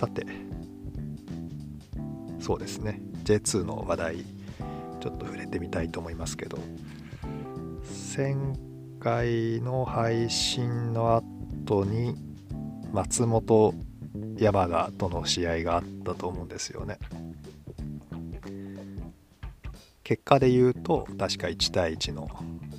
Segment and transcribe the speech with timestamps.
[0.00, 0.24] さて。
[2.38, 3.02] そうですね。
[3.24, 4.16] J2 の話題
[4.98, 6.58] ちょっと触れてみたいと思いますけど。
[8.16, 8.34] 前
[8.98, 11.22] 回の配信の
[11.66, 12.14] 後に
[12.92, 13.74] 松本
[14.38, 16.98] 山賀との試合があったと思うんですよね。
[20.02, 22.26] 結果で言うと確か1対1の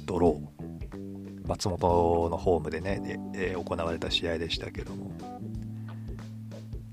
[0.08, 1.48] ドロー。
[1.48, 3.20] 松本のホームでねで、
[3.52, 5.12] えー、行われた試合でしたけども。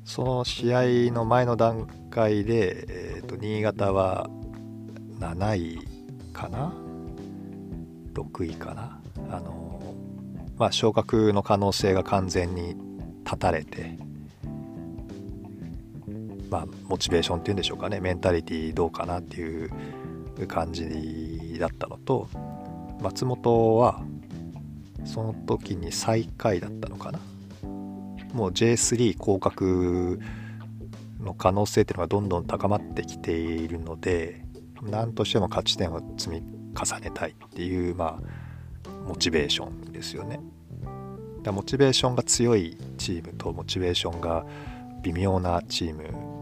[0.08, 4.30] その試合の前の段階で、えーと、新潟は
[5.18, 5.86] 7位
[6.32, 6.72] かな
[8.14, 9.02] ？6位かな？
[9.30, 9.94] あの
[10.56, 12.74] まあ昇格の可能性が完全に
[13.22, 13.98] 断たれて
[16.48, 18.00] まあモチベーションっていうんでしょうかね。
[18.00, 19.70] メンタリティどうかなっていう
[20.48, 22.28] 感じだったのと
[23.02, 24.00] 松本は
[25.04, 27.20] その時に最下位だったのかな？
[28.32, 30.20] もう J3 降格
[31.20, 34.44] の可能性っていうのがどんどん高まってきているので
[34.82, 36.42] 何としても勝ち点を積み
[36.74, 40.40] 重ねたいっていうまあモチベーションですよね。
[41.42, 44.44] だモチベーションが強いチームとモチベーションが
[45.02, 46.38] 微妙なチーム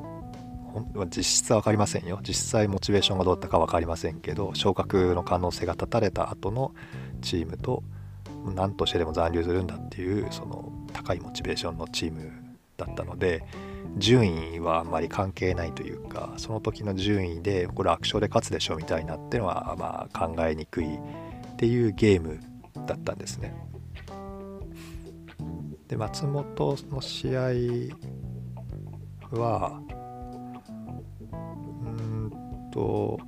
[1.06, 6.74] 実質は分かりませんよ実際モチベーションがどうだったか分かりませんけど昇格の可能性が断たれた後の
[7.22, 7.82] チームと
[8.54, 10.72] 何としてでも残留するんだっていうその
[11.06, 12.32] 高いモチベーションのチーム
[12.76, 13.44] だったので
[13.96, 20.98] 順位はあんまり関係ないというかその時の順位でこれ楽勝で勝つでしょうみたいなっていうのはまあ考えにくいっ
[21.56, 22.40] ていうゲーム
[22.86, 23.54] だったんですね。
[25.88, 27.40] で松本の試合
[29.30, 29.80] は
[31.52, 32.32] うん
[32.72, 33.20] と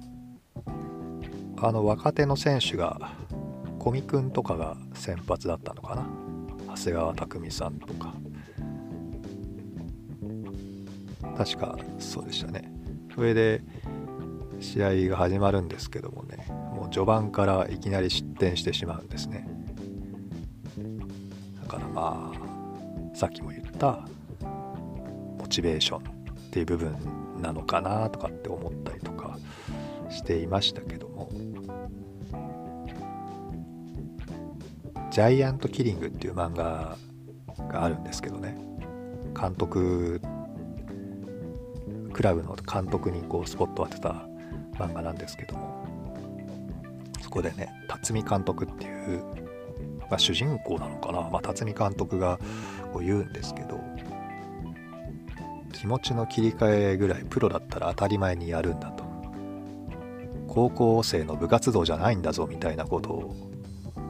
[1.56, 3.12] あの若手の選手が
[3.78, 6.27] 小見くんとかが先発だったのかな
[6.78, 8.14] 長谷川匠さんとか。
[11.36, 12.72] 確かそうでしたね。
[13.14, 13.62] それで
[14.60, 16.46] 試合が始まるんですけどもね。
[16.74, 19.48] もう序盤からいきなり失点してしまうんですね。
[21.62, 24.06] だからまあさっきも言った
[24.40, 26.02] モチベーションっ
[26.50, 26.96] ていう部分
[27.42, 29.36] なのかなとかって思ったりとか
[30.10, 31.28] していましたけども。
[35.18, 36.96] ジャイアントキリングっていう漫画
[37.68, 38.56] があるんですけどね。
[39.36, 40.20] 監督
[42.12, 44.28] クラブの監督にこうスポットを当てた
[44.74, 45.84] 漫画なんですけども。
[47.20, 49.24] そこでね辰巳監督っていう、
[50.08, 52.38] まあ、主人公なのかな、まあ、辰巳監督が
[52.92, 53.80] こう言うんですけど
[55.72, 59.02] 気持ちの切り替えぐらいプロだったら当たり前にやるんだと。
[60.46, 63.47] 高校生の部活動じゃないんだぞみたいなことを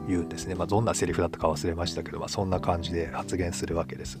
[0.09, 4.19] 言うんですね、まあ、どんなセリフだったか忘れましたけど、まあ、そんな感じで発言するわけです。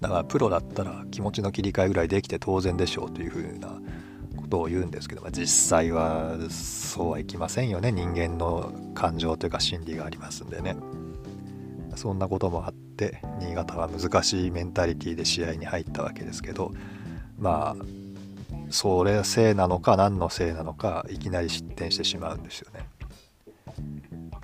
[0.00, 3.80] だからプロだったら気持ちの切り替えぐらいできて当然でしょうというふうな
[4.36, 7.90] ことを言うんですけど、まあ、実際はそうはいきませんよね。
[7.90, 10.76] 人間の感情というか心理がありますんでね。
[11.96, 16.72] そんなこともあって新潟は難しいメンタリティーで試合に入ったわけですけど
[17.38, 17.84] まあ
[18.70, 22.88] それせいなのか何のせいなのかいきなり失点してしまうんですよね。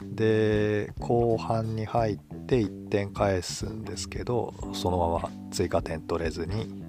[0.03, 6.84] で後半に入って1点返すんですけどそのまま追加点取れずに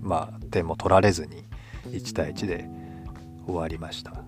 [0.00, 1.44] まあ点も取られずに
[1.90, 2.68] 1対1で
[3.46, 4.24] 終わりました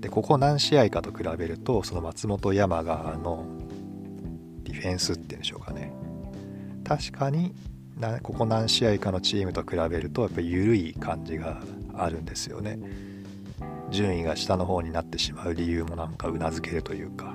[0.00, 3.46] でここ何試合かと比べるとその松本山川の
[4.62, 5.92] ディフェンスっていうんでしょうかね
[6.84, 7.54] 確かに
[8.22, 11.60] ここ何試合かのチームと比べるとやっぱり緩い感じが
[11.98, 12.78] あるんですよね。
[13.90, 17.34] 順位が下の方になってしまう理由もなんかうなずけるというか。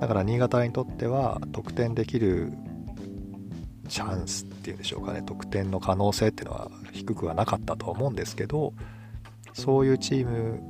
[0.00, 2.52] だから新潟にとっては得点できる
[3.88, 5.22] チャンスっていうんでしょうかね。
[5.22, 8.72] 得点の可能性っていうのは低くはなかったとは思うんですけど
[9.52, 10.60] そういうチーム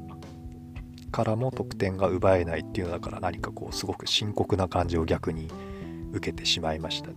[1.12, 5.48] からも得点が奪えないっていうのだから何かこうすごく深刻な感じを逆に
[6.13, 7.10] 受けてしまいました。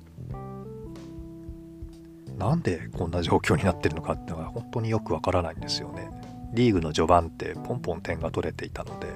[2.37, 6.09] なんでこんな状況になってるのかっていうのが本当によくわからないんですよね。
[6.53, 9.07] リーグの序盤ってポンポン点が取れていたので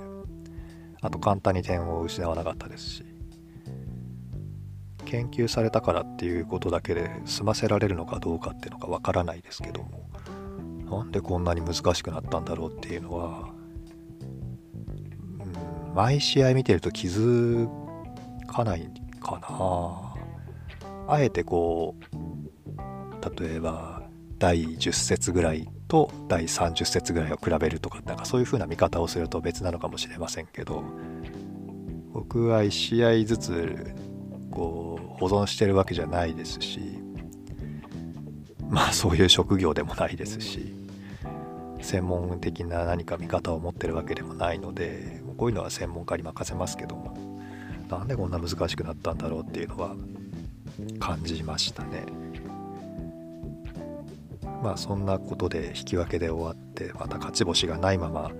[1.01, 3.05] あと簡単に点を失わなかったですし
[5.05, 10.09] 研究されたからっていうことだけで済ませられるのかどうかっていうのがわからないですけども
[10.89, 13.49] なんでこんなに難しくなったんだろうっていうのは、
[15.39, 17.69] うん、毎試合見てると気づ
[18.47, 18.89] かない
[19.21, 20.07] かな。
[21.09, 22.16] あえてこう
[23.39, 24.03] 例えば
[24.39, 30.83] 第10節ぐらいと第30節ぐらいを比べるとかなんかそういう風な見方をすると別なのかもしれませんけど
[32.13, 33.95] 僕は1試合ずつ
[34.51, 36.79] こう保存してるわけじゃないですし
[38.69, 40.73] まあそういう職業でもないですし
[41.81, 47.15] 専門的な何か見方を持ってるわけでもないのでこういうのは専門家に任せますけども
[47.89, 49.95] なんでこんな難しくなったんだろうっていうのは
[50.99, 52.05] 感じましたね。
[54.61, 58.31] まあそんなことで引き分けで終わってまた勝ち星がないまま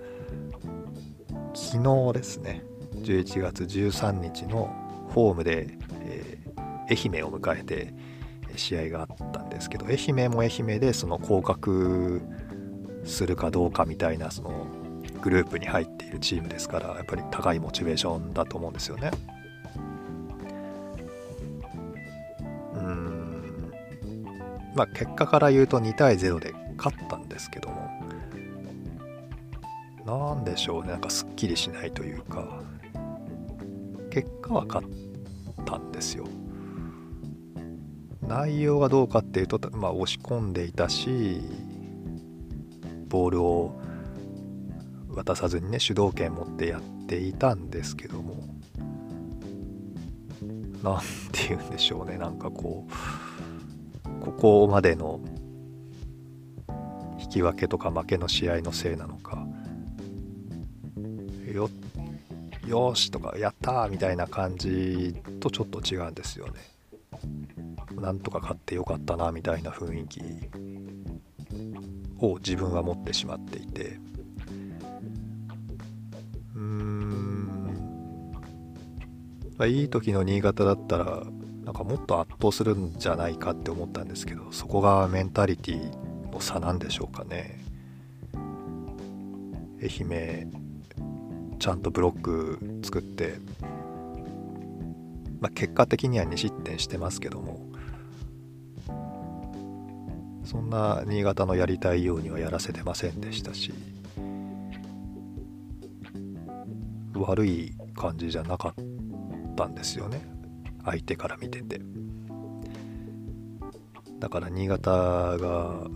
[1.54, 4.74] 昨日ですね11月13日の
[5.10, 5.68] ホームで、
[6.02, 7.94] えー、愛媛を迎えて
[8.56, 12.22] 試合があったんですけど愛媛も愛媛でその降格
[13.04, 14.68] するかどうかみたいなその
[15.22, 19.12] グループに入っているチームですからやっぱり高いモチベーションだと思うんですよね。
[24.78, 27.88] まあ結果から言うと2対0で勝ったんですけども。
[30.06, 30.92] なんでしょうね。
[30.92, 32.62] なんかすっきりしないというか。
[34.12, 34.88] 結果は勝っ
[35.66, 36.26] たんですよ。
[38.22, 41.42] 内容がどうかっていうと、まあ、押し込んでいたし
[43.08, 43.80] ボールを
[45.10, 48.44] 渡さずにね主導権持ってやっていたんですけども。
[50.84, 51.00] 何
[51.32, 52.18] て言うんでしょうね。
[52.18, 52.92] なんかこう
[54.28, 55.22] ここまでの
[57.18, 59.48] 引き分けとか負けの試合のせいなのか
[61.50, 61.70] よ
[62.68, 66.54] よしとかやったーみたいな感じとちょっと違うんですよね。
[67.96, 70.22] なんとか勝ってよかったなみたいな雰囲気
[72.20, 73.98] を自分は持ってしまっていて
[76.54, 77.46] うーん、
[79.58, 81.24] まあ、いい時の新潟だったら
[81.68, 87.62] なんかもっと圧倒するんじゃないかって思ったんですけどそこがメンタリティの差なんでしょうかね。
[89.82, 90.50] 愛媛
[91.60, 93.40] ちゃんとブロック作って、
[95.42, 97.68] まあ、結果的には2失点してますけども
[100.46, 103.74] そんな新潟のやりたいようにはやらせてませんでしたし
[107.14, 110.37] 悪い感じじゃなかったんですよね。
[110.88, 111.80] 相手から見てて。
[114.20, 115.88] だから新潟が、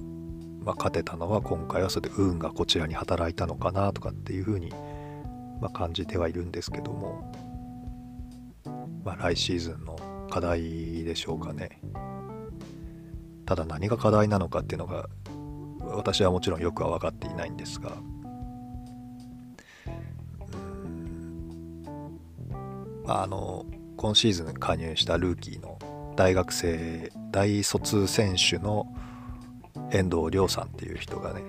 [0.64, 4.72] まあ、勝てたのは今回はそれで運がこちらに働いたのかなとかっていうふうに
[5.62, 7.32] まあ、感じてはいるんですけども、
[9.06, 9.96] まあ、来シーズンの
[10.30, 11.80] 課題でしょうかね。
[13.46, 15.08] ただ何が課題なのかっていうのが
[15.82, 17.92] 私はもちろんよくは分かっていないんですが。
[23.06, 23.66] まああの
[24.02, 25.78] 今シーズン加入したルーキーの
[26.16, 28.88] 大学生大卒選手の
[29.92, 31.44] 遠藤亮さんっていう人がね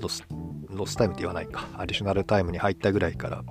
[0.00, 0.24] ロス
[0.70, 3.44] ロスタイムって言わないかアディショナルタイムに入ったぐらいから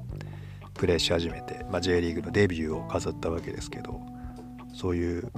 [0.73, 4.01] プレーし始めて、まあ、J リーグのデビューを飾ったわけですけど
[4.73, 5.31] そういう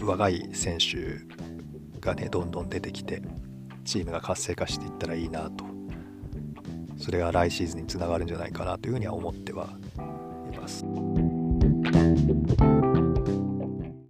[0.00, 1.20] 若い選手
[2.00, 3.20] がねどんどん出てきて
[3.84, 5.66] チームが活性化していったらいいなと
[6.96, 9.68] それが来シーズンにつながるんじゃないかなというふうには思っては
[10.50, 10.86] います。
[12.28, 12.77] Thank you.